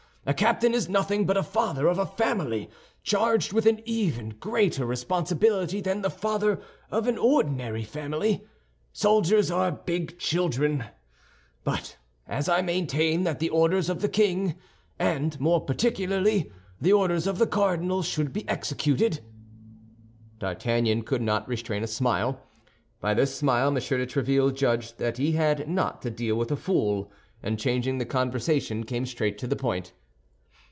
[0.27, 2.69] A captain is nothing but a father of a family,
[3.01, 8.45] charged with even a greater responsibility than the father of an ordinary family.
[8.93, 10.83] Soldiers are big children;
[11.63, 14.57] but as I maintain that the orders of the king,
[14.99, 19.21] and more particularly the orders of the cardinal, should be executed—"
[20.37, 22.39] D'Artagnan could not restrain a smile.
[22.99, 23.73] By this smile M.
[23.73, 27.11] de Tréville judged that he had not to deal with a fool,
[27.41, 29.93] and changing the conversation, came straight to the point.